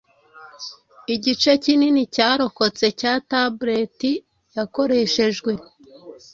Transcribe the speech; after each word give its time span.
igice 1.15 1.51
kinini 1.63 2.01
cyarokotse 2.15 2.85
cya 2.99 3.13
tablet 3.29 3.99
yakoreshejwe 4.55 5.51